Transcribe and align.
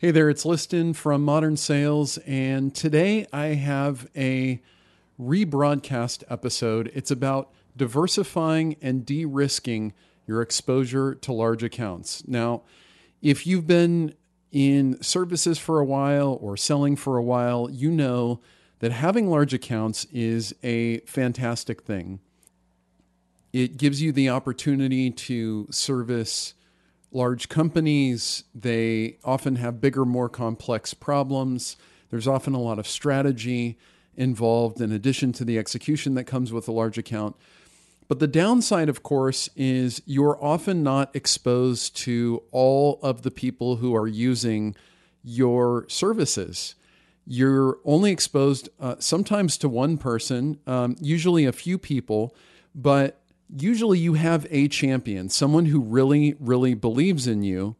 Hey 0.00 0.12
there, 0.12 0.30
it's 0.30 0.46
Liston 0.46 0.94
from 0.94 1.26
Modern 1.26 1.58
Sales, 1.58 2.16
and 2.26 2.74
today 2.74 3.26
I 3.34 3.48
have 3.48 4.08
a 4.16 4.62
rebroadcast 5.20 6.24
episode. 6.30 6.90
It's 6.94 7.10
about 7.10 7.52
diversifying 7.76 8.76
and 8.80 9.04
de 9.04 9.26
risking 9.26 9.92
your 10.26 10.40
exposure 10.40 11.14
to 11.16 11.34
large 11.34 11.62
accounts. 11.62 12.26
Now, 12.26 12.62
if 13.20 13.46
you've 13.46 13.66
been 13.66 14.14
in 14.50 15.02
services 15.02 15.58
for 15.58 15.80
a 15.80 15.84
while 15.84 16.38
or 16.40 16.56
selling 16.56 16.96
for 16.96 17.18
a 17.18 17.22
while, 17.22 17.68
you 17.70 17.90
know 17.90 18.40
that 18.78 18.92
having 18.92 19.28
large 19.28 19.52
accounts 19.52 20.06
is 20.06 20.54
a 20.62 21.00
fantastic 21.00 21.82
thing. 21.82 22.20
It 23.52 23.76
gives 23.76 24.00
you 24.00 24.12
the 24.12 24.30
opportunity 24.30 25.10
to 25.10 25.68
service 25.70 26.54
large 27.12 27.48
companies, 27.48 28.44
they 28.54 29.18
often 29.24 29.56
have 29.56 29.80
bigger, 29.80 30.04
more 30.04 30.28
complex 30.28 30.94
problems. 30.94 31.76
There's 32.10 32.28
often 32.28 32.54
a 32.54 32.60
lot 32.60 32.78
of 32.78 32.86
strategy 32.86 33.78
involved 34.16 34.80
in 34.80 34.92
addition 34.92 35.32
to 35.32 35.44
the 35.44 35.58
execution 35.58 36.14
that 36.14 36.24
comes 36.24 36.52
with 36.52 36.68
a 36.68 36.72
large 36.72 36.98
account. 36.98 37.36
But 38.08 38.18
the 38.18 38.26
downside, 38.26 38.88
of 38.88 39.02
course, 39.02 39.48
is 39.54 40.02
you're 40.04 40.42
often 40.42 40.82
not 40.82 41.14
exposed 41.14 41.96
to 41.98 42.42
all 42.50 42.98
of 43.02 43.22
the 43.22 43.30
people 43.30 43.76
who 43.76 43.94
are 43.94 44.08
using 44.08 44.74
your 45.22 45.86
services. 45.88 46.74
You're 47.24 47.78
only 47.84 48.10
exposed 48.10 48.68
uh, 48.80 48.96
sometimes 48.98 49.56
to 49.58 49.68
one 49.68 49.96
person, 49.96 50.58
um, 50.66 50.96
usually 51.00 51.44
a 51.44 51.52
few 51.52 51.78
people, 51.78 52.34
but 52.74 53.19
usually 53.56 53.98
you 53.98 54.14
have 54.14 54.46
a 54.50 54.68
champion, 54.68 55.28
someone 55.28 55.66
who 55.66 55.80
really, 55.80 56.34
really 56.38 56.74
believes 56.74 57.26
in 57.26 57.42
you. 57.42 57.76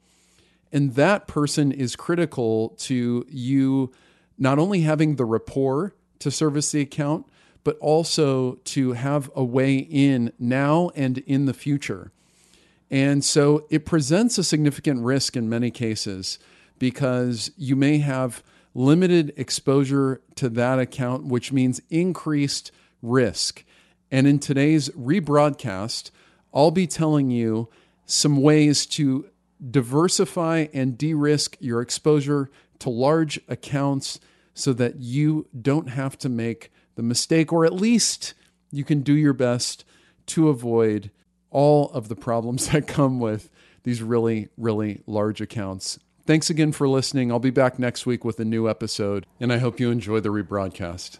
And 0.72 0.94
that 0.94 1.26
person 1.26 1.72
is 1.72 1.96
critical 1.96 2.70
to 2.80 3.26
you 3.28 3.92
not 4.38 4.58
only 4.58 4.82
having 4.82 5.16
the 5.16 5.24
rapport 5.24 5.94
to 6.20 6.30
service 6.30 6.72
the 6.72 6.80
account, 6.80 7.26
but 7.64 7.76
also 7.78 8.54
to 8.64 8.92
have 8.92 9.30
a 9.34 9.44
way 9.44 9.76
in 9.76 10.32
now 10.38 10.90
and 10.94 11.18
in 11.18 11.44
the 11.44 11.52
future. 11.52 12.12
And 12.90 13.24
so 13.24 13.66
it 13.70 13.84
presents 13.84 14.38
a 14.38 14.44
significant 14.44 15.04
risk 15.04 15.36
in 15.36 15.48
many 15.48 15.70
cases 15.70 16.38
because 16.78 17.50
you 17.56 17.76
may 17.76 17.98
have 17.98 18.42
limited 18.74 19.32
exposure 19.36 20.20
to 20.36 20.48
that 20.48 20.78
account, 20.78 21.26
which 21.26 21.52
means 21.52 21.80
increased 21.90 22.72
risk. 23.02 23.64
And 24.10 24.26
in 24.26 24.38
today's 24.38 24.88
rebroadcast, 24.90 26.10
I'll 26.52 26.72
be 26.72 26.86
telling 26.86 27.30
you 27.30 27.68
some 28.06 28.42
ways 28.42 28.86
to 28.86 29.26
diversify 29.70 30.66
and 30.72 30.98
de 30.98 31.14
risk 31.14 31.56
your 31.60 31.80
exposure 31.80 32.50
to 32.80 32.90
large 32.90 33.38
accounts 33.46 34.18
so 34.52 34.72
that 34.72 34.96
you 34.96 35.46
don't 35.60 35.90
have 35.90 36.18
to 36.18 36.28
make 36.28 36.72
the 36.96 37.02
mistake, 37.02 37.52
or 37.52 37.64
at 37.64 37.72
least 37.72 38.34
you 38.72 38.82
can 38.82 39.02
do 39.02 39.12
your 39.12 39.32
best 39.32 39.84
to 40.26 40.48
avoid 40.48 41.10
all 41.50 41.90
of 41.90 42.08
the 42.08 42.16
problems 42.16 42.68
that 42.72 42.88
come 42.88 43.20
with 43.20 43.48
these 43.84 44.02
really, 44.02 44.48
really 44.58 45.02
large 45.06 45.40
accounts. 45.40 45.98
Thanks 46.26 46.50
again 46.50 46.72
for 46.72 46.88
listening. 46.88 47.30
I'll 47.30 47.38
be 47.38 47.50
back 47.50 47.78
next 47.78 48.06
week 48.06 48.24
with 48.24 48.40
a 48.40 48.44
new 48.44 48.68
episode, 48.68 49.24
and 49.38 49.52
I 49.52 49.58
hope 49.58 49.78
you 49.80 49.90
enjoy 49.90 50.20
the 50.20 50.28
rebroadcast. 50.30 51.18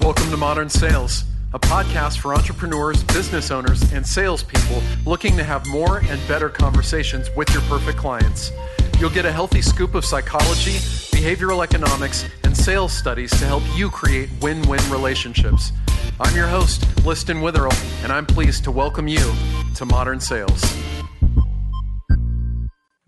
Welcome 0.00 0.30
to 0.30 0.36
Modern 0.36 0.68
Sales 0.68 1.24
a 1.54 1.58
podcast 1.58 2.18
for 2.18 2.34
entrepreneurs, 2.34 3.02
business 3.04 3.50
owners, 3.50 3.80
and 3.92 4.06
salespeople 4.06 4.82
looking 5.06 5.34
to 5.34 5.42
have 5.42 5.66
more 5.68 6.00
and 6.00 6.20
better 6.28 6.50
conversations 6.50 7.30
with 7.36 7.50
your 7.54 7.62
perfect 7.62 7.96
clients. 7.96 8.52
You'll 8.98 9.08
get 9.08 9.24
a 9.24 9.32
healthy 9.32 9.62
scoop 9.62 9.94
of 9.94 10.04
psychology, 10.04 10.72
behavioral 11.16 11.64
economics, 11.64 12.26
and 12.44 12.54
sales 12.54 12.92
studies 12.92 13.30
to 13.30 13.46
help 13.46 13.62
you 13.74 13.88
create 13.88 14.28
win 14.42 14.60
win 14.68 14.80
relationships. 14.90 15.72
I'm 16.20 16.36
your 16.36 16.48
host, 16.48 16.84
Liston 17.06 17.40
Witherill, 17.40 17.72
and 18.02 18.12
I'm 18.12 18.26
pleased 18.26 18.64
to 18.64 18.70
welcome 18.70 19.08
you 19.08 19.32
to 19.76 19.86
Modern 19.86 20.20
Sales. 20.20 20.62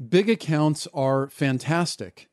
Big 0.09 0.31
accounts 0.31 0.89
are 0.95 1.29
fantastic. 1.29 2.31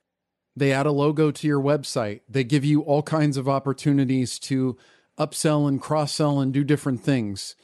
They 0.55 0.71
add 0.71 0.85
a 0.85 0.91
logo 0.91 1.31
to 1.31 1.47
your 1.47 1.61
website, 1.61 2.21
they 2.29 2.45
give 2.45 2.63
you 2.63 2.79
all 2.81 3.03
kinds 3.03 3.35
of 3.35 3.49
opportunities 3.49 4.39
to 4.39 4.77
upsell 5.17 5.67
and 5.67 5.81
cross 5.81 6.13
sell 6.13 6.39
and 6.39 6.53
do 6.53 6.63
different 6.63 7.01
things, 7.01 7.55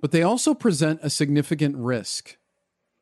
but 0.00 0.12
they 0.12 0.22
also 0.22 0.54
present 0.54 1.00
a 1.02 1.10
significant 1.10 1.76
risk. 1.76 2.36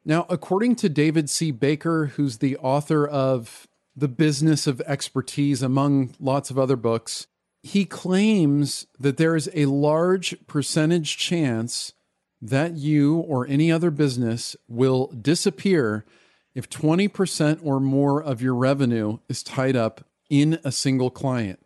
Now, 0.05 0.27
according 0.28 0.77
to 0.77 0.88
David 0.88 1.31
C. 1.31 1.50
Baker, 1.50 2.06
who's 2.16 2.38
the 2.38 2.56
author 2.59 3.06
of 3.06 3.66
The 3.97 4.09
Business 4.09 4.66
of 4.66 4.82
Expertise, 4.82 5.62
among 5.62 6.15
lots 6.21 6.50
of 6.50 6.59
other 6.59 6.77
books, 6.77 7.27
he 7.62 7.87
claims 7.87 8.87
that 8.99 9.16
there 9.16 9.34
is 9.34 9.49
a 9.55 9.65
large 9.66 10.37
percentage 10.47 11.16
chance 11.16 11.94
that 12.43 12.76
you 12.76 13.16
or 13.16 13.47
any 13.47 13.72
other 13.72 13.91
business 13.91 14.55
will 14.69 15.06
disappear 15.06 16.05
if 16.55 16.69
20% 16.69 17.61
or 17.65 17.81
more 17.81 18.22
of 18.22 18.43
your 18.43 18.55
revenue 18.55 19.19
is 19.31 19.43
tied 19.43 19.76
up 19.76 20.05
in 20.28 20.59
a 20.62 20.71
single 20.71 21.11
client. 21.11 21.59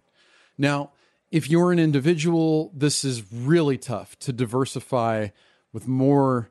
Now, 0.57 0.93
if 1.31 1.51
you're 1.51 1.73
an 1.73 1.79
individual, 1.79 2.73
this 2.75 3.05
is 3.05 3.33
really 3.33 3.77
tough 3.77 4.19
to 4.21 4.33
diversify 4.33 5.29
with 5.73 5.87
more 5.87 6.51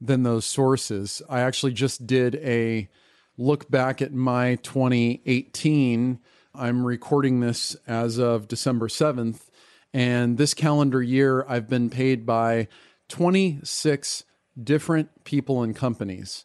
than 0.00 0.22
those 0.22 0.46
sources. 0.46 1.20
I 1.28 1.40
actually 1.40 1.72
just 1.72 2.06
did 2.06 2.36
a 2.36 2.88
look 3.36 3.70
back 3.70 4.00
at 4.00 4.12
my 4.12 4.56
2018. 4.56 6.18
I'm 6.54 6.86
recording 6.86 7.40
this 7.40 7.76
as 7.86 8.18
of 8.18 8.48
December 8.48 8.88
7th. 8.88 9.40
And 9.92 10.38
this 10.38 10.54
calendar 10.54 11.02
year, 11.02 11.44
I've 11.48 11.68
been 11.68 11.90
paid 11.90 12.24
by 12.24 12.68
26 13.08 14.24
different 14.60 15.24
people 15.24 15.62
and 15.62 15.76
companies. 15.76 16.44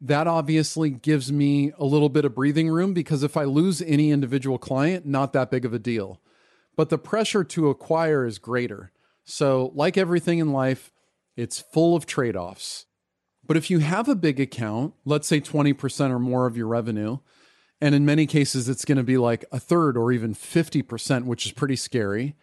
That 0.00 0.26
obviously 0.26 0.90
gives 0.90 1.32
me 1.32 1.72
a 1.78 1.84
little 1.84 2.08
bit 2.08 2.24
of 2.24 2.34
breathing 2.34 2.68
room 2.68 2.92
because 2.92 3.22
if 3.22 3.36
I 3.36 3.44
lose 3.44 3.82
any 3.82 4.10
individual 4.10 4.58
client, 4.58 5.06
not 5.06 5.32
that 5.32 5.50
big 5.50 5.64
of 5.64 5.72
a 5.72 5.78
deal 5.78 6.20
but 6.78 6.90
the 6.90 6.96
pressure 6.96 7.42
to 7.42 7.70
acquire 7.70 8.24
is 8.24 8.38
greater. 8.38 8.92
So, 9.24 9.72
like 9.74 9.98
everything 9.98 10.38
in 10.38 10.52
life, 10.52 10.92
it's 11.36 11.58
full 11.58 11.96
of 11.96 12.06
trade 12.06 12.36
offs. 12.36 12.86
But 13.44 13.56
if 13.56 13.68
you 13.68 13.80
have 13.80 14.08
a 14.08 14.14
big 14.14 14.38
account, 14.38 14.94
let's 15.04 15.26
say 15.26 15.40
20% 15.40 16.10
or 16.12 16.20
more 16.20 16.46
of 16.46 16.56
your 16.56 16.68
revenue, 16.68 17.18
and 17.80 17.96
in 17.96 18.06
many 18.06 18.26
cases 18.26 18.68
it's 18.68 18.84
going 18.84 18.96
to 18.96 19.02
be 19.02 19.18
like 19.18 19.44
a 19.50 19.58
third 19.58 19.96
or 19.96 20.12
even 20.12 20.36
50%, 20.36 21.24
which 21.24 21.46
is 21.46 21.52
pretty 21.52 21.74
scary. 21.74 22.36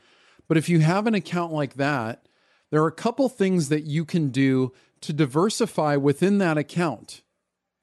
But 0.49 0.57
if 0.57 0.67
you 0.67 0.79
have 0.79 1.07
an 1.07 1.15
account 1.15 1.53
like 1.53 1.75
that, 1.75 2.27
there 2.71 2.83
are 2.83 2.87
a 2.87 2.91
couple 2.91 3.29
things 3.29 3.69
that 3.69 3.85
you 3.85 4.03
can 4.03 4.31
do 4.31 4.73
to 4.99 5.13
diversify 5.13 5.95
within 5.95 6.39
that 6.39 6.57
account. 6.57 7.21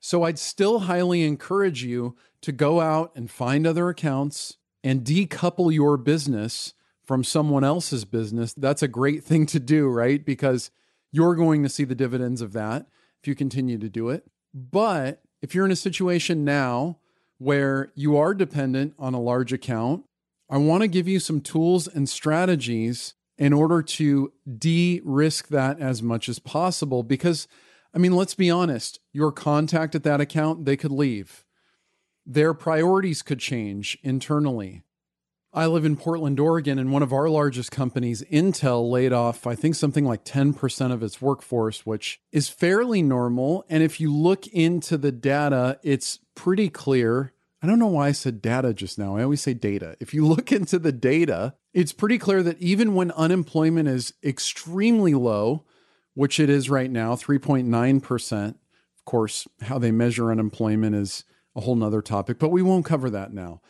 So 0.01 0.25
I'd 0.25 0.39
still 0.39 0.81
highly 0.81 1.23
encourage 1.23 1.83
you 1.83 2.15
to 2.43 2.53
go 2.53 2.83
out 2.83 3.11
and 3.17 3.31
find 3.31 3.67
other 3.67 3.89
accounts, 3.89 4.59
and 4.85 5.05
decouple 5.05 5.73
your 5.73 5.97
business 5.97 6.75
from 7.05 7.25
someone 7.25 7.65
else's 7.65 8.05
business, 8.05 8.53
that's 8.55 8.83
a 8.83 8.89
great 8.89 9.25
thing 9.25 9.47
to 9.47 9.61
do, 9.61 9.89
right? 9.89 10.25
Because 10.25 10.71
you're 11.11 11.35
going 11.35 11.63
to 11.63 11.69
see 11.69 11.85
the 11.85 11.95
dividends 11.95 12.41
of 12.41 12.53
that 12.55 12.87
if 13.21 13.29
you 13.29 13.35
continue 13.35 13.79
to 13.79 13.89
do 13.89 14.09
it. 14.09 14.25
But 14.55 15.23
if 15.41 15.55
you're 15.55 15.65
in 15.65 15.73
a 15.73 15.77
situation 15.77 16.45
now 16.45 16.99
where 17.39 17.93
you 17.95 18.17
are 18.17 18.35
dependent 18.35 18.95
on 18.99 19.15
a 19.15 19.21
large 19.21 19.53
account, 19.53 20.05
I 20.49 20.59
want 20.59 20.83
to 20.83 20.89
give 20.89 21.09
you 21.09 21.19
some 21.19 21.41
tools 21.41 21.89
and 21.89 22.09
strategies 22.09 23.15
in 23.39 23.53
order 23.53 23.83
to 23.83 24.33
de 24.59 25.01
risk 25.05 25.49
that 25.49 25.81
as 25.81 26.03
much 26.03 26.29
as 26.29 26.39
possible. 26.39 27.03
Because, 27.03 27.49
I 27.95 27.99
mean, 27.99 28.13
let's 28.13 28.35
be 28.35 28.51
honest, 28.51 29.01
your 29.13 29.33
contact 29.33 29.95
at 29.95 30.05
that 30.05 30.21
account, 30.21 30.65
they 30.65 30.77
could 30.77 30.93
leave 30.93 31.45
their 32.25 32.55
priorities 32.55 33.23
could 33.23 33.39
change 33.39 33.99
internally. 34.03 34.83
I 35.55 35.67
live 35.67 35.85
in 35.85 35.97
Portland, 35.97 36.41
Oregon, 36.41 36.79
and 36.79 36.93
one 36.93 37.03
of 37.03 37.13
our 37.13 37.29
largest 37.29 37.71
companies, 37.71 38.23
Intel, 38.33 38.91
laid 38.91 39.13
off, 39.13 39.47
I 39.47 39.55
think, 39.55 39.75
something 39.75 40.07
like 40.07 40.25
10% 40.25 40.93
of 40.93 41.03
its 41.03 41.21
workforce, 41.21 41.85
which 41.85 42.21
is 42.33 42.49
fairly 42.49 43.03
normal. 43.03 43.67
And 43.69 43.83
if 43.83 44.01
you 44.01 44.15
look 44.15 44.47
into 44.47 44.97
the 44.97 45.13
data, 45.13 45.79
it's 45.83 46.21
pretty 46.35 46.71
clear. 46.71 47.35
I 47.61 47.67
don't 47.67 47.79
know 47.79 47.89
why 47.89 48.09
I 48.09 48.13
said 48.13 48.41
data 48.41 48.73
just 48.73 48.99
now. 48.99 49.17
I 49.17 49.25
always 49.25 49.43
say 49.43 49.53
data. 49.53 49.95
If 50.01 50.15
you 50.15 50.27
look 50.27 50.53
into 50.53 50.79
the 50.79 50.91
data, 50.91 51.55
it's 51.75 51.93
pretty 51.93 52.17
clear 52.17 52.43
that 52.43 52.59
even 52.59 52.95
when 52.95 53.11
unemployment 53.11 53.89
is 53.89 54.15
extremely 54.25 55.13
low, 55.13 55.65
which 56.15 56.41
it 56.41 56.49
is 56.49 56.71
right 56.71 56.91
now, 56.91 57.15
3.9%, 57.15 58.49
of 58.49 59.05
course, 59.05 59.47
how 59.61 59.79
they 59.79 59.91
measure 59.91 60.31
unemployment 60.31 60.97
is 60.97 61.25
a 61.55 61.61
whole 61.61 61.77
nother 61.77 62.03
topic, 62.03 62.39
but 62.39 62.51
we 62.51 62.63
won't 62.63 62.85
cover 62.85 63.11
that 63.11 63.33
now. 63.33 63.61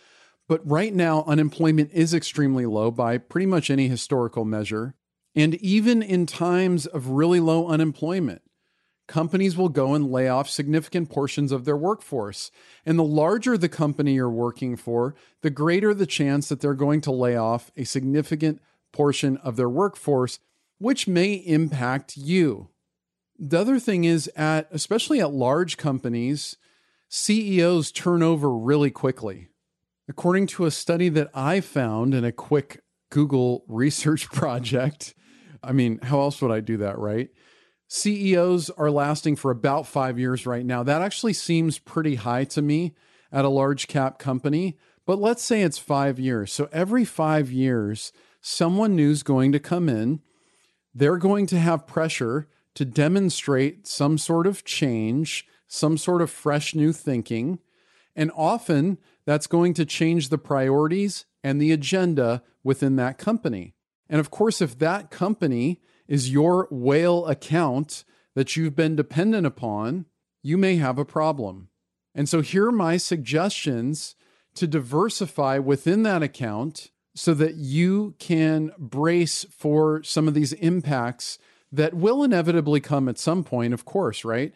But 0.48 0.68
right 0.68 0.92
now, 0.94 1.24
unemployment 1.26 1.90
is 1.92 2.12
extremely 2.12 2.66
low 2.66 2.90
by 2.90 3.18
pretty 3.18 3.46
much 3.46 3.70
any 3.70 3.88
historical 3.88 4.44
measure. 4.44 4.94
And 5.34 5.54
even 5.56 6.02
in 6.02 6.26
times 6.26 6.86
of 6.86 7.08
really 7.08 7.40
low 7.40 7.68
unemployment, 7.68 8.42
companies 9.08 9.56
will 9.56 9.68
go 9.68 9.94
and 9.94 10.10
lay 10.10 10.28
off 10.28 10.48
significant 10.48 11.10
portions 11.10 11.52
of 11.52 11.64
their 11.64 11.76
workforce. 11.76 12.50
And 12.84 12.98
the 12.98 13.04
larger 13.04 13.56
the 13.56 13.68
company 13.68 14.14
you're 14.14 14.30
working 14.30 14.76
for, 14.76 15.14
the 15.40 15.50
greater 15.50 15.94
the 15.94 16.06
chance 16.06 16.48
that 16.48 16.60
they're 16.60 16.74
going 16.74 17.00
to 17.02 17.12
lay 17.12 17.36
off 17.36 17.70
a 17.76 17.84
significant 17.84 18.60
portion 18.92 19.38
of 19.38 19.56
their 19.56 19.70
workforce, 19.70 20.38
which 20.78 21.08
may 21.08 21.34
impact 21.34 22.16
you. 22.16 22.68
The 23.38 23.60
other 23.60 23.78
thing 23.78 24.04
is 24.04 24.28
at 24.36 24.68
especially 24.70 25.20
at 25.20 25.32
large 25.32 25.76
companies, 25.76 26.56
CEOs 27.14 27.92
turn 27.92 28.22
over 28.22 28.50
really 28.56 28.90
quickly. 28.90 29.48
According 30.08 30.46
to 30.46 30.64
a 30.64 30.70
study 30.70 31.10
that 31.10 31.28
I 31.34 31.60
found 31.60 32.14
in 32.14 32.24
a 32.24 32.32
quick 32.32 32.80
Google 33.10 33.64
research 33.68 34.30
project, 34.30 35.12
I 35.62 35.72
mean, 35.72 35.98
how 36.04 36.20
else 36.20 36.40
would 36.40 36.50
I 36.50 36.60
do 36.60 36.78
that, 36.78 36.98
right? 36.98 37.28
CEOs 37.86 38.70
are 38.70 38.90
lasting 38.90 39.36
for 39.36 39.50
about 39.50 39.86
five 39.86 40.18
years 40.18 40.46
right 40.46 40.64
now. 40.64 40.82
That 40.82 41.02
actually 41.02 41.34
seems 41.34 41.78
pretty 41.78 42.14
high 42.14 42.44
to 42.44 42.62
me 42.62 42.94
at 43.30 43.44
a 43.44 43.50
large 43.50 43.88
cap 43.88 44.18
company, 44.18 44.78
but 45.04 45.20
let's 45.20 45.42
say 45.42 45.60
it's 45.60 45.76
five 45.76 46.18
years. 46.18 46.50
So 46.50 46.70
every 46.72 47.04
five 47.04 47.52
years, 47.52 48.14
someone 48.40 48.96
new 48.96 49.10
is 49.10 49.22
going 49.22 49.52
to 49.52 49.60
come 49.60 49.90
in. 49.90 50.22
They're 50.94 51.18
going 51.18 51.44
to 51.48 51.58
have 51.58 51.86
pressure 51.86 52.48
to 52.74 52.86
demonstrate 52.86 53.86
some 53.86 54.16
sort 54.16 54.46
of 54.46 54.64
change, 54.64 55.46
some 55.72 55.96
sort 55.96 56.20
of 56.20 56.30
fresh 56.30 56.74
new 56.74 56.92
thinking. 56.92 57.58
And 58.14 58.30
often 58.36 58.98
that's 59.24 59.46
going 59.46 59.72
to 59.74 59.86
change 59.86 60.28
the 60.28 60.36
priorities 60.36 61.24
and 61.42 61.60
the 61.60 61.72
agenda 61.72 62.42
within 62.62 62.96
that 62.96 63.16
company. 63.16 63.74
And 64.10 64.20
of 64.20 64.30
course, 64.30 64.60
if 64.60 64.78
that 64.80 65.10
company 65.10 65.80
is 66.06 66.30
your 66.30 66.68
whale 66.70 67.26
account 67.26 68.04
that 68.34 68.54
you've 68.54 68.76
been 68.76 68.96
dependent 68.96 69.46
upon, 69.46 70.04
you 70.42 70.58
may 70.58 70.76
have 70.76 70.98
a 70.98 71.06
problem. 71.06 71.68
And 72.14 72.28
so 72.28 72.42
here 72.42 72.66
are 72.66 72.72
my 72.72 72.98
suggestions 72.98 74.14
to 74.56 74.66
diversify 74.66 75.58
within 75.58 76.02
that 76.02 76.22
account 76.22 76.90
so 77.14 77.32
that 77.32 77.54
you 77.54 78.14
can 78.18 78.72
brace 78.78 79.46
for 79.50 80.02
some 80.02 80.28
of 80.28 80.34
these 80.34 80.52
impacts 80.54 81.38
that 81.70 81.94
will 81.94 82.22
inevitably 82.22 82.80
come 82.80 83.08
at 83.08 83.18
some 83.18 83.42
point, 83.42 83.72
of 83.72 83.86
course, 83.86 84.22
right? 84.22 84.52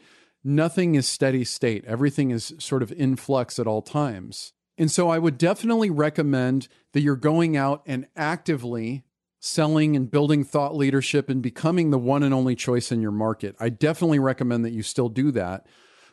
Nothing 0.48 0.94
is 0.94 1.08
steady 1.08 1.42
state, 1.42 1.84
everything 1.86 2.30
is 2.30 2.54
sort 2.60 2.84
of 2.84 2.92
in 2.92 3.16
flux 3.16 3.58
at 3.58 3.66
all 3.66 3.82
times. 3.82 4.52
And 4.78 4.92
so 4.92 5.08
I 5.10 5.18
would 5.18 5.38
definitely 5.38 5.90
recommend 5.90 6.68
that 6.92 7.00
you're 7.00 7.16
going 7.16 7.56
out 7.56 7.82
and 7.84 8.06
actively 8.14 9.02
selling 9.40 9.96
and 9.96 10.08
building 10.08 10.44
thought 10.44 10.76
leadership 10.76 11.28
and 11.28 11.42
becoming 11.42 11.90
the 11.90 11.98
one 11.98 12.22
and 12.22 12.32
only 12.32 12.54
choice 12.54 12.92
in 12.92 13.02
your 13.02 13.10
market. 13.10 13.56
I 13.58 13.70
definitely 13.70 14.20
recommend 14.20 14.64
that 14.64 14.72
you 14.72 14.84
still 14.84 15.08
do 15.08 15.32
that. 15.32 15.66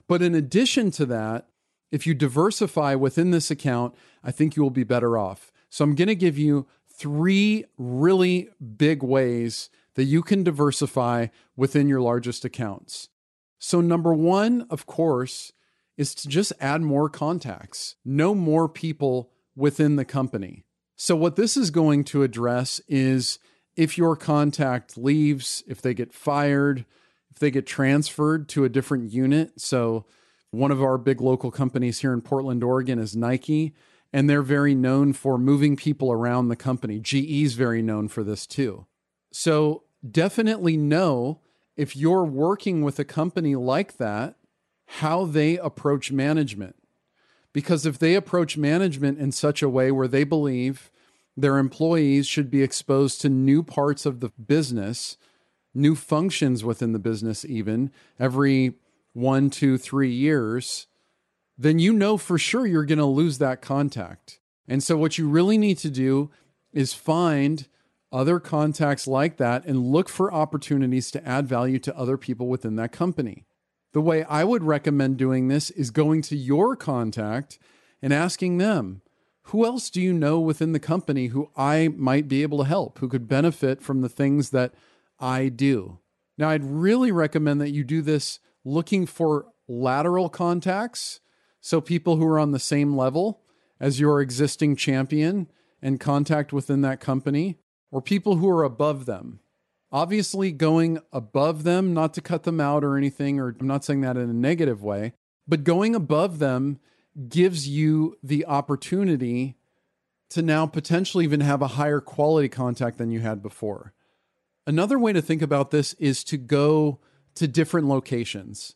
But 0.07 0.23
in 0.23 0.33
addition 0.33 0.89
to 0.91 1.05
that, 1.05 1.47
if 1.91 2.07
you 2.07 2.15
diversify 2.15 2.95
within 2.95 3.29
this 3.29 3.51
account, 3.51 3.93
I 4.23 4.31
think 4.31 4.55
you 4.55 4.63
will 4.63 4.71
be 4.71 4.83
better 4.83 5.15
off. 5.15 5.51
So 5.69 5.83
I'm 5.83 5.93
going 5.93 6.07
to 6.07 6.15
give 6.15 6.39
you 6.39 6.65
three 6.91 7.65
really 7.77 8.49
big 8.77 9.03
ways 9.03 9.69
that 9.93 10.05
you 10.05 10.23
can 10.23 10.43
diversify 10.43 11.27
within 11.55 11.87
your 11.87 12.01
largest 12.01 12.45
accounts. 12.45 13.09
So, 13.65 13.79
number 13.79 14.13
one, 14.13 14.67
of 14.69 14.85
course, 14.85 15.53
is 15.95 16.13
to 16.15 16.27
just 16.27 16.51
add 16.59 16.81
more 16.81 17.07
contacts, 17.07 17.95
know 18.03 18.35
more 18.35 18.67
people 18.67 19.31
within 19.55 19.95
the 19.95 20.03
company. 20.03 20.65
So, 20.97 21.15
what 21.15 21.37
this 21.37 21.55
is 21.55 21.71
going 21.71 22.03
to 22.05 22.23
address 22.23 22.81
is 22.89 23.39
if 23.77 23.97
your 23.97 24.17
contact 24.17 24.97
leaves, 24.97 25.63
if 25.65 25.81
they 25.81 25.93
get 25.93 26.13
fired, 26.13 26.83
if 27.31 27.39
they 27.39 27.51
get 27.51 27.65
transferred 27.65 28.49
to 28.49 28.65
a 28.65 28.69
different 28.69 29.13
unit. 29.13 29.61
So, 29.61 30.07
one 30.51 30.71
of 30.71 30.83
our 30.83 30.97
big 30.97 31.21
local 31.21 31.49
companies 31.49 31.99
here 31.99 32.11
in 32.11 32.19
Portland, 32.19 32.65
Oregon 32.65 32.99
is 32.99 33.15
Nike, 33.15 33.73
and 34.11 34.29
they're 34.29 34.41
very 34.41 34.75
known 34.75 35.13
for 35.13 35.37
moving 35.37 35.77
people 35.77 36.11
around 36.11 36.49
the 36.49 36.57
company. 36.57 36.99
GE 36.99 37.13
is 37.13 37.53
very 37.53 37.81
known 37.81 38.09
for 38.09 38.25
this 38.25 38.45
too. 38.45 38.87
So, 39.31 39.83
definitely 40.11 40.75
know 40.75 41.39
if 41.75 41.95
you're 41.95 42.25
working 42.25 42.81
with 42.81 42.99
a 42.99 43.05
company 43.05 43.55
like 43.55 43.97
that, 43.97 44.35
how 44.85 45.25
they 45.25 45.57
approach 45.57 46.11
management. 46.11 46.75
Because 47.51 47.85
if 47.85 47.99
they 47.99 48.15
approach 48.15 48.57
management 48.57 49.19
in 49.19 49.31
such 49.31 49.61
a 49.61 49.69
way 49.69 49.91
where 49.91 50.07
they 50.07 50.23
believe 50.23 50.91
their 51.35 51.57
employees 51.57 52.27
should 52.27 52.51
be 52.51 52.61
exposed 52.61 53.21
to 53.21 53.29
new 53.29 53.63
parts 53.63 54.05
of 54.05 54.19
the 54.19 54.29
business, 54.29 55.17
new 55.73 55.95
functions 55.95 56.63
within 56.63 56.93
the 56.93 56.99
business, 56.99 57.43
even 57.45 57.91
every 58.19 58.73
one, 59.13 59.49
two, 59.49 59.77
three 59.77 60.11
years, 60.11 60.87
then 61.57 61.79
you 61.79 61.93
know 61.93 62.17
for 62.17 62.37
sure 62.37 62.65
you're 62.65 62.85
going 62.85 62.99
to 62.99 63.05
lose 63.05 63.37
that 63.37 63.61
contact. 63.61 64.39
And 64.67 64.81
so, 64.81 64.97
what 64.97 65.17
you 65.17 65.27
really 65.27 65.57
need 65.57 65.77
to 65.79 65.89
do 65.89 66.31
is 66.71 66.93
find 66.93 67.67
other 68.13 68.39
contacts 68.39 69.07
like 69.07 69.37
that 69.37 69.65
and 69.65 69.91
look 69.91 70.07
for 70.07 70.33
opportunities 70.33 71.09
to 71.11 71.27
add 71.27 71.47
value 71.47 71.79
to 71.79 71.97
other 71.97 72.17
people 72.17 72.47
within 72.47 72.75
that 72.75 72.91
company. 72.91 73.45
The 73.93 74.01
way 74.01 74.23
I 74.23 74.43
would 74.43 74.63
recommend 74.63 75.17
doing 75.17 75.47
this 75.47 75.69
is 75.71 75.91
going 75.91 76.21
to 76.23 76.35
your 76.37 76.75
contact 76.75 77.59
and 78.01 78.13
asking 78.13 78.57
them, 78.59 79.01
who 79.47 79.65
else 79.65 79.89
do 79.89 80.01
you 80.01 80.13
know 80.13 80.39
within 80.39 80.71
the 80.71 80.79
company 80.79 81.27
who 81.27 81.49
I 81.57 81.89
might 81.89 82.27
be 82.27 82.43
able 82.43 82.59
to 82.59 82.63
help, 82.63 82.99
who 82.99 83.09
could 83.09 83.27
benefit 83.27 83.81
from 83.81 84.01
the 84.01 84.09
things 84.09 84.51
that 84.51 84.73
I 85.19 85.49
do? 85.49 85.99
Now, 86.37 86.49
I'd 86.49 86.63
really 86.63 87.11
recommend 87.11 87.59
that 87.61 87.71
you 87.71 87.83
do 87.83 88.01
this 88.01 88.39
looking 88.63 89.05
for 89.05 89.47
lateral 89.67 90.29
contacts. 90.29 91.19
So, 91.59 91.81
people 91.81 92.15
who 92.15 92.25
are 92.25 92.39
on 92.39 92.51
the 92.51 92.59
same 92.59 92.95
level 92.95 93.41
as 93.79 93.99
your 93.99 94.21
existing 94.21 94.75
champion 94.75 95.49
and 95.81 95.99
contact 95.99 96.53
within 96.53 96.81
that 96.81 97.01
company, 97.01 97.59
or 97.93 98.01
people 98.01 98.37
who 98.37 98.49
are 98.49 98.63
above 98.63 99.05
them. 99.05 99.39
Obviously, 99.91 100.51
going 100.51 100.99
above 101.11 101.61
them, 101.61 101.93
not 101.93 102.11
to 102.15 102.21
cut 102.21 102.41
them 102.41 102.59
out 102.59 102.83
or 102.83 102.97
anything, 102.97 103.39
or 103.39 103.55
I'm 103.59 103.67
not 103.67 103.85
saying 103.85 104.01
that 104.01 104.17
in 104.17 104.31
a 104.31 104.33
negative 104.33 104.81
way, 104.81 105.13
but 105.47 105.63
going 105.63 105.93
above 105.93 106.39
them 106.39 106.79
gives 107.29 107.69
you 107.69 108.17
the 108.23 108.47
opportunity 108.47 109.57
to 110.31 110.41
now 110.41 110.65
potentially 110.65 111.23
even 111.23 111.41
have 111.41 111.61
a 111.61 111.67
higher 111.67 112.01
quality 112.01 112.49
contact 112.49 112.97
than 112.97 113.11
you 113.11 113.19
had 113.19 113.43
before. 113.43 113.93
Another 114.65 114.97
way 114.97 115.13
to 115.13 115.21
think 115.21 115.43
about 115.43 115.69
this 115.69 115.93
is 115.99 116.23
to 116.23 116.37
go 116.37 116.97
to 117.35 117.47
different 117.47 117.87
locations. 117.87 118.73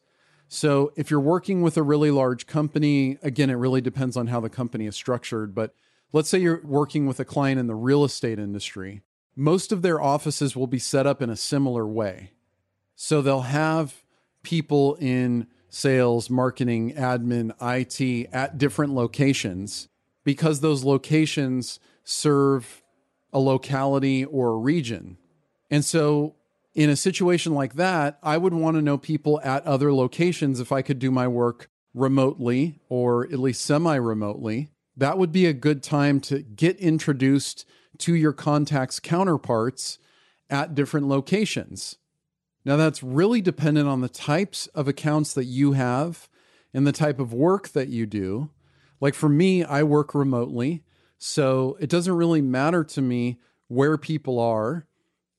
So, 0.48 0.94
if 0.96 1.10
you're 1.10 1.20
working 1.20 1.64
with 1.64 1.76
a 1.76 1.84
really 1.84 2.12
large 2.12 2.46
company, 2.46 3.18
again, 3.24 3.50
it 3.50 3.56
really 3.56 3.82
depends 3.82 4.16
on 4.16 4.28
how 4.28 4.40
the 4.42 4.50
company 4.50 4.86
is 4.86 4.96
structured. 4.96 5.56
But 5.56 5.74
let's 6.14 6.30
say 6.30 6.38
you're 6.38 6.62
working 6.64 7.08
with 7.08 7.20
a 7.20 7.26
client 7.26 7.60
in 7.60 7.66
the 7.66 7.74
real 7.74 8.04
estate 8.04 8.38
industry 8.38 9.02
most 9.38 9.72
of 9.72 9.84
their 9.84 10.02
offices 10.02 10.56
will 10.56 10.68
be 10.68 10.80
set 10.80 11.06
up 11.06 11.22
in 11.22 11.30
a 11.30 11.36
similar 11.36 11.86
way. 11.86 12.32
So 12.96 13.22
they'll 13.22 13.42
have 13.42 14.04
people 14.42 14.96
in 14.96 15.46
sales, 15.70 16.30
marketing, 16.30 16.94
admin, 16.96 17.52
IT 17.62 18.30
at 18.34 18.58
different 18.58 18.94
locations 18.94 19.90
because 20.24 20.60
those 20.60 20.84
locations 20.84 21.80
serve 22.04 22.82
a 23.32 23.40
locality 23.40 24.26
or 24.26 24.50
a 24.50 24.58
region. 24.58 25.18
And 25.70 25.86
so, 25.86 26.36
in 26.74 26.90
a 26.90 26.96
situation 26.96 27.54
like 27.54 27.74
that, 27.76 28.20
I 28.22 28.38
would 28.38 28.54
want 28.54 28.76
to 28.76 28.82
know 28.82 28.98
people 28.98 29.42
at 29.44 29.66
other 29.66 29.94
locations 29.94 30.60
if 30.60 30.72
I 30.72 30.82
could 30.82 31.00
do 31.00 31.12
my 31.12 31.28
work 31.28 31.70
remotely 31.94 32.80
or 32.88 33.26
at 33.26 33.40
least 33.40 33.66
semi 33.66 33.96
remotely. 33.96 34.70
That 34.96 35.18
would 35.18 35.32
be 35.32 35.46
a 35.46 35.54
good 35.54 35.84
time 35.84 36.20
to 36.22 36.40
get 36.42 36.78
introduced 36.78 37.66
to 38.00 38.16
your 38.16 38.34
contact's 38.34 39.00
counterparts 39.00 40.00
at 40.50 40.76
different 40.76 41.08
locations. 41.08 41.98
Now, 42.66 42.76
that's 42.76 43.02
really 43.02 43.42
dependent 43.42 43.88
on 43.88 44.02
the 44.02 44.10
types 44.10 44.68
of 44.68 44.88
accounts 44.88 45.34
that 45.34 45.46
you 45.46 45.74
have 45.74 46.28
and 46.74 46.86
the 46.86 46.92
type 46.92 47.20
of 47.20 47.34
work 47.34 47.70
that 47.70 47.88
you 47.88 48.06
do. 48.06 48.50
Like 49.00 49.14
for 49.14 49.30
me, 49.30 49.64
I 49.64 49.84
work 49.84 50.14
remotely, 50.14 50.84
so 51.18 51.78
it 51.80 51.90
doesn't 51.90 52.14
really 52.14 52.42
matter 52.42 52.84
to 52.84 53.02
me 53.02 53.38
where 53.68 53.98
people 53.98 54.40
are 54.40 54.86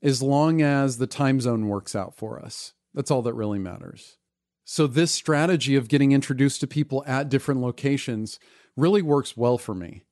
as 0.02 0.22
long 0.22 0.62
as 0.62 0.98
the 0.98 1.06
time 1.06 1.40
zone 1.40 1.68
works 1.68 1.94
out 1.94 2.16
for 2.16 2.40
us. 2.40 2.72
That's 2.94 3.10
all 3.10 3.22
that 3.22 3.34
really 3.34 3.58
matters. 3.58 4.16
So, 4.64 4.86
this 4.86 5.12
strategy 5.12 5.76
of 5.76 5.88
getting 5.88 6.12
introduced 6.12 6.60
to 6.60 6.66
people 6.66 7.02
at 7.06 7.28
different 7.28 7.60
locations 7.60 8.38
really 8.76 9.02
works 9.02 9.36
well 9.36 9.56
for 9.58 9.74
me. 9.74 10.02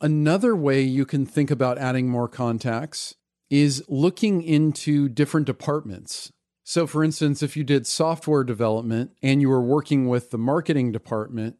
Another 0.00 0.54
way 0.54 0.82
you 0.82 1.04
can 1.04 1.26
think 1.26 1.50
about 1.50 1.78
adding 1.78 2.08
more 2.08 2.28
contacts 2.28 3.14
is 3.50 3.82
looking 3.88 4.42
into 4.42 5.08
different 5.08 5.46
departments. 5.46 6.32
So, 6.62 6.86
for 6.86 7.02
instance, 7.02 7.42
if 7.42 7.56
you 7.56 7.64
did 7.64 7.86
software 7.86 8.44
development 8.44 9.12
and 9.22 9.40
you 9.40 9.48
were 9.48 9.62
working 9.62 10.06
with 10.06 10.30
the 10.30 10.38
marketing 10.38 10.92
department, 10.92 11.56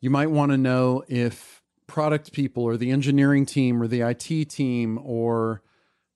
you 0.00 0.10
might 0.10 0.30
want 0.30 0.52
to 0.52 0.58
know 0.58 1.02
if 1.08 1.62
product 1.86 2.32
people 2.32 2.62
or 2.62 2.76
the 2.76 2.90
engineering 2.90 3.44
team 3.44 3.82
or 3.82 3.88
the 3.88 4.02
IT 4.02 4.50
team 4.50 4.98
or 5.02 5.62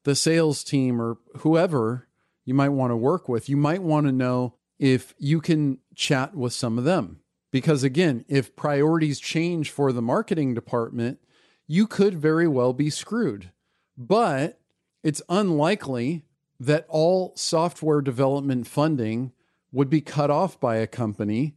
the 0.04 0.14
sales 0.14 0.62
team 0.62 1.00
or 1.00 1.18
whoever 1.38 2.06
you 2.44 2.54
might 2.54 2.68
want 2.68 2.90
to 2.90 2.96
work 2.96 3.28
with, 3.28 3.48
you 3.48 3.56
might 3.56 3.82
want 3.82 4.06
to 4.06 4.12
know 4.12 4.54
if 4.78 5.14
you 5.18 5.40
can 5.40 5.78
chat 5.94 6.36
with 6.36 6.52
some 6.52 6.78
of 6.78 6.84
them. 6.84 7.20
Because 7.50 7.82
again, 7.82 8.24
if 8.28 8.54
priorities 8.54 9.18
change 9.18 9.70
for 9.70 9.92
the 9.92 10.02
marketing 10.02 10.54
department, 10.54 11.18
you 11.66 11.86
could 11.86 12.14
very 12.14 12.48
well 12.48 12.72
be 12.72 12.90
screwed. 12.90 13.50
But 13.96 14.60
it's 15.02 15.22
unlikely 15.28 16.24
that 16.58 16.86
all 16.88 17.32
software 17.36 18.00
development 18.00 18.66
funding 18.66 19.32
would 19.72 19.90
be 19.90 20.00
cut 20.00 20.30
off 20.30 20.58
by 20.60 20.76
a 20.76 20.86
company 20.86 21.56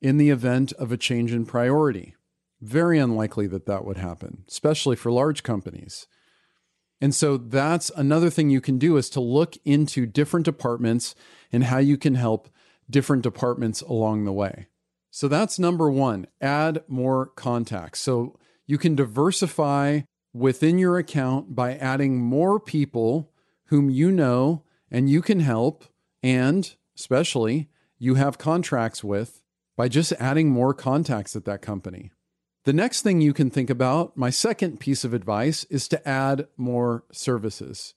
in 0.00 0.18
the 0.18 0.30
event 0.30 0.72
of 0.72 0.92
a 0.92 0.96
change 0.96 1.32
in 1.32 1.46
priority. 1.46 2.14
Very 2.60 2.98
unlikely 2.98 3.46
that 3.48 3.66
that 3.66 3.84
would 3.84 3.96
happen, 3.96 4.44
especially 4.48 4.96
for 4.96 5.10
large 5.10 5.42
companies. 5.42 6.06
And 7.00 7.14
so 7.14 7.36
that's 7.36 7.90
another 7.90 8.30
thing 8.30 8.48
you 8.50 8.60
can 8.60 8.78
do 8.78 8.96
is 8.96 9.10
to 9.10 9.20
look 9.20 9.56
into 9.64 10.06
different 10.06 10.44
departments 10.44 11.14
and 11.52 11.64
how 11.64 11.78
you 11.78 11.98
can 11.98 12.14
help 12.14 12.48
different 12.88 13.22
departments 13.22 13.82
along 13.82 14.24
the 14.24 14.32
way. 14.32 14.68
So 15.10 15.28
that's 15.28 15.58
number 15.58 15.90
one, 15.90 16.26
add 16.40 16.82
more 16.88 17.26
contacts. 17.26 18.00
So 18.00 18.38
you 18.66 18.78
can 18.78 18.94
diversify 18.94 20.00
within 20.32 20.78
your 20.78 20.98
account 20.98 21.54
by 21.54 21.74
adding 21.76 22.20
more 22.20 22.60
people 22.60 23.32
whom 23.66 23.90
you 23.90 24.10
know 24.10 24.62
and 24.90 25.08
you 25.10 25.22
can 25.22 25.40
help, 25.40 25.84
and 26.22 26.74
especially 26.96 27.68
you 27.98 28.14
have 28.14 28.38
contracts 28.38 29.02
with 29.02 29.42
by 29.76 29.88
just 29.88 30.12
adding 30.12 30.50
more 30.50 30.74
contacts 30.74 31.36
at 31.36 31.44
that 31.44 31.62
company. 31.62 32.10
The 32.64 32.72
next 32.72 33.02
thing 33.02 33.20
you 33.20 33.32
can 33.32 33.50
think 33.50 33.70
about, 33.70 34.16
my 34.16 34.30
second 34.30 34.80
piece 34.80 35.04
of 35.04 35.14
advice, 35.14 35.64
is 35.64 35.86
to 35.88 36.08
add 36.08 36.48
more 36.56 37.04
services. 37.12 37.94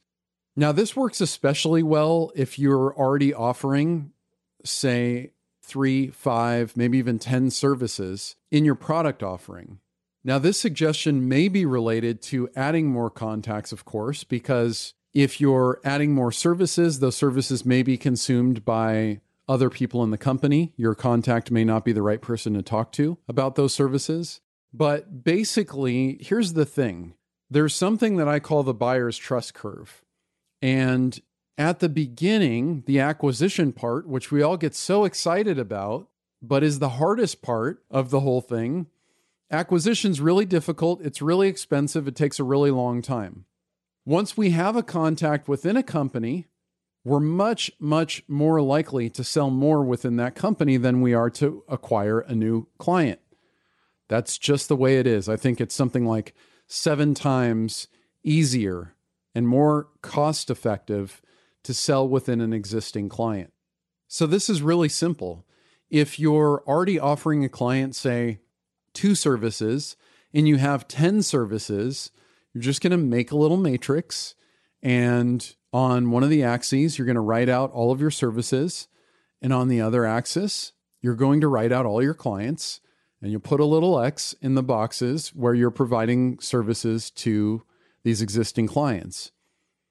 Now, 0.55 0.71
this 0.71 0.95
works 0.95 1.21
especially 1.21 1.81
well 1.81 2.31
if 2.35 2.59
you're 2.59 2.93
already 2.95 3.33
offering, 3.33 4.11
say, 4.63 5.31
three, 5.63 6.07
five, 6.07 6.75
maybe 6.75 6.97
even 6.97 7.17
10 7.17 7.49
services 7.49 8.35
in 8.51 8.65
your 8.65 8.75
product 8.75 9.23
offering. 9.23 9.79
Now, 10.23 10.37
this 10.37 10.59
suggestion 10.59 11.27
may 11.27 11.47
be 11.47 11.65
related 11.65 12.21
to 12.23 12.49
adding 12.55 12.87
more 12.87 13.09
contacts, 13.09 13.71
of 13.71 13.85
course, 13.85 14.23
because 14.23 14.93
if 15.13 15.39
you're 15.39 15.79
adding 15.83 16.13
more 16.13 16.31
services, 16.31 16.99
those 16.99 17.15
services 17.15 17.65
may 17.65 17.83
be 17.83 17.97
consumed 17.97 18.65
by 18.65 19.21
other 19.47 19.69
people 19.69 20.03
in 20.03 20.11
the 20.11 20.17
company. 20.17 20.73
Your 20.77 20.93
contact 20.93 21.51
may 21.51 21.63
not 21.63 21.83
be 21.83 21.91
the 21.91 22.03
right 22.03 22.21
person 22.21 22.53
to 22.53 22.61
talk 22.61 22.91
to 22.93 23.17
about 23.27 23.55
those 23.55 23.73
services. 23.73 24.41
But 24.71 25.23
basically, 25.23 26.19
here's 26.21 26.53
the 26.53 26.65
thing 26.65 27.15
there's 27.49 27.73
something 27.73 28.17
that 28.17 28.27
I 28.27 28.39
call 28.39 28.61
the 28.61 28.73
buyer's 28.73 29.17
trust 29.17 29.55
curve. 29.55 30.03
And 30.61 31.19
at 31.57 31.79
the 31.79 31.89
beginning, 31.89 32.83
the 32.85 32.99
acquisition 32.99 33.73
part, 33.73 34.07
which 34.07 34.31
we 34.31 34.41
all 34.41 34.57
get 34.57 34.75
so 34.75 35.03
excited 35.03 35.57
about, 35.57 36.07
but 36.41 36.63
is 36.63 36.79
the 36.79 36.89
hardest 36.89 37.41
part 37.41 37.83
of 37.89 38.11
the 38.11 38.19
whole 38.19 38.41
thing, 38.41 38.87
acquisition's 39.51 40.21
really 40.21 40.45
difficult. 40.45 41.01
It's 41.01 41.21
really 41.21 41.47
expensive. 41.47 42.07
It 42.07 42.15
takes 42.15 42.39
a 42.39 42.43
really 42.43 42.71
long 42.71 43.01
time. 43.01 43.45
Once 44.05 44.37
we 44.37 44.51
have 44.51 44.75
a 44.75 44.83
contact 44.83 45.47
within 45.47 45.77
a 45.77 45.83
company, 45.83 46.47
we're 47.03 47.19
much, 47.19 47.71
much 47.79 48.23
more 48.27 48.61
likely 48.61 49.09
to 49.09 49.23
sell 49.23 49.49
more 49.49 49.83
within 49.83 50.17
that 50.17 50.35
company 50.35 50.77
than 50.77 51.01
we 51.01 51.13
are 51.13 51.29
to 51.29 51.63
acquire 51.67 52.19
a 52.19 52.35
new 52.35 52.67
client. 52.77 53.19
That's 54.07 54.37
just 54.37 54.67
the 54.67 54.75
way 54.75 54.97
it 54.97 55.07
is. 55.07 55.29
I 55.29 55.35
think 55.35 55.61
it's 55.61 55.75
something 55.75 56.05
like 56.05 56.33
seven 56.67 57.13
times 57.13 57.87
easier 58.23 58.95
and 59.33 59.47
more 59.47 59.87
cost 60.01 60.49
effective 60.49 61.21
to 61.63 61.73
sell 61.73 62.07
within 62.07 62.41
an 62.41 62.53
existing 62.53 63.09
client. 63.09 63.53
So, 64.07 64.25
this 64.25 64.49
is 64.49 64.61
really 64.61 64.89
simple. 64.89 65.45
If 65.89 66.19
you're 66.19 66.63
already 66.67 66.99
offering 66.99 67.45
a 67.45 67.49
client, 67.49 67.95
say, 67.95 68.39
two 68.93 69.15
services, 69.15 69.95
and 70.33 70.47
you 70.47 70.57
have 70.57 70.87
10 70.87 71.21
services, 71.21 72.11
you're 72.53 72.61
just 72.61 72.81
going 72.81 72.91
to 72.91 72.97
make 72.97 73.31
a 73.31 73.37
little 73.37 73.57
matrix. 73.57 74.35
And 74.81 75.55
on 75.71 76.11
one 76.11 76.23
of 76.23 76.29
the 76.29 76.43
axes, 76.43 76.97
you're 76.97 77.05
going 77.05 77.15
to 77.15 77.21
write 77.21 77.49
out 77.49 77.71
all 77.71 77.91
of 77.91 78.01
your 78.01 78.11
services. 78.11 78.87
And 79.41 79.53
on 79.53 79.67
the 79.67 79.81
other 79.81 80.05
axis, 80.05 80.73
you're 81.01 81.15
going 81.15 81.41
to 81.41 81.47
write 81.47 81.71
out 81.71 81.85
all 81.85 82.03
your 82.03 82.13
clients 82.13 82.81
and 83.21 83.31
you'll 83.31 83.41
put 83.41 83.59
a 83.59 83.65
little 83.65 83.99
X 83.99 84.33
in 84.41 84.55
the 84.55 84.63
boxes 84.63 85.29
where 85.29 85.53
you're 85.53 85.71
providing 85.71 86.39
services 86.39 87.11
to 87.11 87.63
these 88.03 88.21
existing 88.21 88.67
clients. 88.67 89.31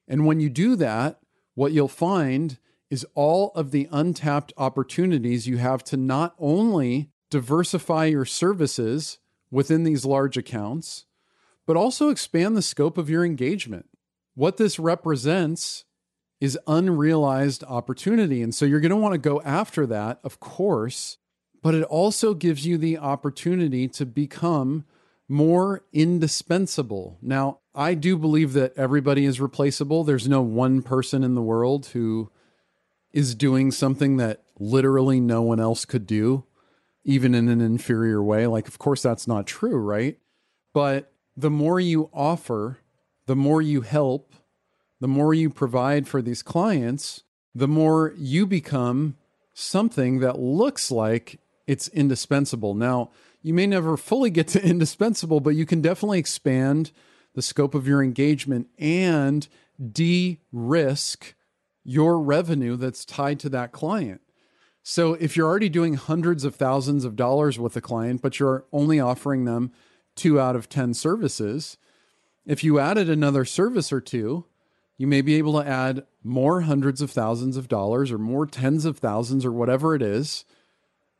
And 0.06 0.24
when 0.24 0.40
you 0.40 0.48
do 0.48 0.76
that, 0.76 1.20
what 1.54 1.72
you'll 1.72 1.88
find 1.88 2.58
is 2.90 3.06
all 3.14 3.52
of 3.54 3.70
the 3.70 3.86
untapped 3.90 4.52
opportunities 4.56 5.46
you 5.46 5.58
have 5.58 5.84
to 5.84 5.96
not 5.96 6.34
only 6.38 7.10
diversify 7.30 8.06
your 8.06 8.24
services 8.24 9.18
within 9.50 9.84
these 9.84 10.04
large 10.04 10.36
accounts, 10.36 11.06
but 11.66 11.76
also 11.76 12.08
expand 12.08 12.56
the 12.56 12.62
scope 12.62 12.98
of 12.98 13.10
your 13.10 13.24
engagement. 13.24 13.88
What 14.34 14.56
this 14.56 14.78
represents 14.78 15.84
is 16.40 16.58
unrealized 16.66 17.64
opportunity. 17.64 18.42
And 18.42 18.54
so 18.54 18.64
you're 18.64 18.80
going 18.80 18.90
to 18.90 18.96
want 18.96 19.14
to 19.14 19.18
go 19.18 19.42
after 19.42 19.86
that, 19.86 20.20
of 20.22 20.38
course, 20.40 21.18
but 21.62 21.74
it 21.74 21.82
also 21.84 22.34
gives 22.34 22.64
you 22.64 22.78
the 22.78 22.98
opportunity 22.98 23.88
to 23.88 24.06
become 24.06 24.84
more 25.28 25.84
indispensable. 25.92 27.18
Now, 27.20 27.58
I 27.74 27.94
do 27.94 28.16
believe 28.16 28.54
that 28.54 28.72
everybody 28.76 29.24
is 29.24 29.40
replaceable. 29.40 30.04
There's 30.04 30.28
no 30.28 30.40
one 30.40 30.82
person 30.82 31.22
in 31.22 31.34
the 31.34 31.42
world 31.42 31.86
who 31.86 32.30
is 33.12 33.34
doing 33.34 33.70
something 33.70 34.16
that 34.18 34.42
literally 34.58 35.20
no 35.20 35.42
one 35.42 35.60
else 35.60 35.84
could 35.84 36.06
do, 36.06 36.44
even 37.08 37.34
in 37.34 37.48
an 37.48 37.62
inferior 37.62 38.22
way. 38.22 38.46
Like, 38.46 38.68
of 38.68 38.78
course, 38.78 39.00
that's 39.00 39.26
not 39.26 39.46
true, 39.46 39.78
right? 39.78 40.18
But 40.74 41.10
the 41.34 41.50
more 41.50 41.80
you 41.80 42.10
offer, 42.12 42.80
the 43.24 43.34
more 43.34 43.62
you 43.62 43.80
help, 43.80 44.34
the 45.00 45.08
more 45.08 45.32
you 45.32 45.48
provide 45.48 46.06
for 46.06 46.20
these 46.20 46.42
clients, 46.42 47.22
the 47.54 47.66
more 47.66 48.12
you 48.18 48.46
become 48.46 49.16
something 49.54 50.20
that 50.20 50.38
looks 50.38 50.90
like 50.90 51.40
it's 51.66 51.88
indispensable. 51.88 52.74
Now, 52.74 53.10
you 53.42 53.54
may 53.54 53.66
never 53.66 53.96
fully 53.96 54.28
get 54.28 54.46
to 54.48 54.62
indispensable, 54.64 55.40
but 55.40 55.54
you 55.54 55.64
can 55.64 55.80
definitely 55.80 56.18
expand 56.18 56.90
the 57.34 57.40
scope 57.40 57.74
of 57.74 57.88
your 57.88 58.02
engagement 58.02 58.68
and 58.78 59.48
de 59.92 60.40
risk 60.52 61.34
your 61.84 62.20
revenue 62.20 62.76
that's 62.76 63.06
tied 63.06 63.40
to 63.40 63.48
that 63.48 63.72
client. 63.72 64.20
So, 64.90 65.12
if 65.14 65.36
you're 65.36 65.46
already 65.46 65.68
doing 65.68 65.94
hundreds 65.94 66.44
of 66.44 66.54
thousands 66.54 67.04
of 67.04 67.14
dollars 67.14 67.58
with 67.58 67.76
a 67.76 67.80
client, 67.80 68.22
but 68.22 68.40
you're 68.40 68.64
only 68.72 68.98
offering 68.98 69.44
them 69.44 69.70
two 70.16 70.40
out 70.40 70.56
of 70.56 70.70
10 70.70 70.94
services, 70.94 71.76
if 72.46 72.64
you 72.64 72.78
added 72.78 73.10
another 73.10 73.44
service 73.44 73.92
or 73.92 74.00
two, 74.00 74.46
you 74.96 75.06
may 75.06 75.20
be 75.20 75.34
able 75.34 75.60
to 75.60 75.68
add 75.68 76.06
more 76.24 76.62
hundreds 76.62 77.02
of 77.02 77.10
thousands 77.10 77.58
of 77.58 77.68
dollars 77.68 78.10
or 78.10 78.16
more 78.16 78.46
tens 78.46 78.86
of 78.86 78.96
thousands 78.96 79.44
or 79.44 79.52
whatever 79.52 79.94
it 79.94 80.00
is 80.00 80.46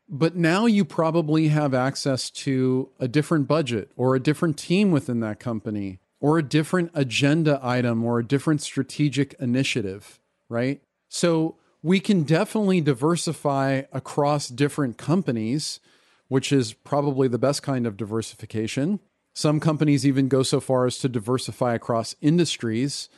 but 0.09 0.35
now 0.35 0.65
you 0.67 0.85
probably 0.85 1.49
have 1.49 1.75
access 1.75 2.31
to 2.31 2.89
a 2.99 3.07
different 3.07 3.47
budget 3.47 3.91
or 3.97 4.15
a 4.15 4.21
different 4.21 4.57
team 4.57 4.91
within 4.91 5.21
that 5.21 5.39
company 5.39 5.99
or 6.21 6.39
a 6.39 6.43
different 6.43 6.91
agenda 6.95 7.61
item 7.63 8.03
or 8.03 8.19
a 8.19 8.25
different 8.25 8.63
strategic 8.63 9.35
initiative, 9.35 10.19
right? 10.49 10.81
So 11.09 11.57
we 11.83 12.01
can 12.01 12.25
definitely 12.25 12.81
diversify 12.81 13.83
across 13.93 14.49
different 14.49 14.99
companies, 14.99 15.81
which 16.29 16.53
is 16.53 16.73
probably 16.73 17.29
the 17.29 17.39
best 17.39 17.63
kind 17.63 17.87
of 17.87 17.97
diversification. 17.97 19.01
Some 19.35 19.61
companies 19.61 20.07
even 20.07 20.29
go 20.29 20.43
so 20.43 20.61
far 20.61 20.87
as 20.87 20.99
to 20.99 21.09
diversify 21.09 21.75
across 21.75 22.17
industries. 22.21 23.09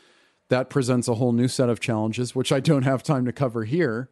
That 0.51 0.69
presents 0.69 1.09
a 1.09 1.15
whole 1.15 1.33
new 1.33 1.49
set 1.49 1.71
of 1.71 1.81
challenges, 1.81 2.35
which 2.35 2.53
I 2.53 2.61
don't 2.61 2.83
have 2.83 3.03
time 3.03 3.25
to 3.25 3.33
cover 3.33 3.65
here. 3.65 4.11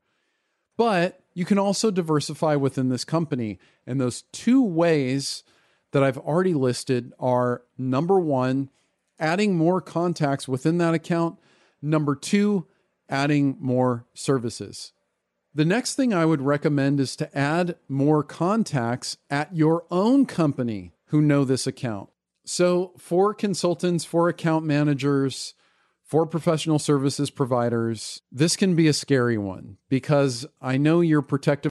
But 0.76 1.20
you 1.34 1.44
can 1.44 1.58
also 1.58 1.90
diversify 1.90 2.54
within 2.54 2.88
this 2.88 3.04
company. 3.04 3.58
And 3.86 4.00
those 4.00 4.22
two 4.32 4.62
ways 4.62 5.42
that 5.92 6.02
I've 6.02 6.18
already 6.18 6.54
listed 6.54 7.12
are 7.18 7.62
number 7.76 8.18
one, 8.18 8.70
adding 9.18 9.56
more 9.56 9.80
contacts 9.80 10.48
within 10.48 10.78
that 10.78 10.94
account. 10.94 11.38
Number 11.82 12.14
two, 12.14 12.66
adding 13.08 13.56
more 13.60 14.06
services. 14.14 14.92
The 15.54 15.64
next 15.64 15.94
thing 15.94 16.14
I 16.14 16.24
would 16.24 16.42
recommend 16.42 17.00
is 17.00 17.16
to 17.16 17.36
add 17.36 17.76
more 17.88 18.22
contacts 18.22 19.16
at 19.28 19.56
your 19.56 19.84
own 19.90 20.26
company 20.26 20.92
who 21.06 21.20
know 21.20 21.44
this 21.44 21.66
account. 21.66 22.10
So, 22.44 22.92
for 22.96 23.34
consultants, 23.34 24.04
for 24.04 24.28
account 24.28 24.64
managers, 24.64 25.54
for 26.08 26.24
professional 26.24 26.78
services 26.78 27.28
providers, 27.28 28.22
this 28.32 28.56
can 28.56 28.74
be 28.74 28.88
a 28.88 28.94
scary 28.94 29.36
one 29.36 29.76
because 29.90 30.46
I 30.60 30.78
know 30.78 31.02
you're 31.02 31.20
protective 31.20 31.66